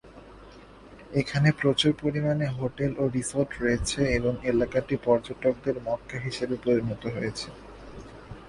[1.13, 7.47] এখানে প্রচুর পরিমাণে হোটেল ও রিসোর্ট রয়েছে এবং এলাকাটি পর্যটকদের মক্কা হিসেবে পরিণত হয়েছে।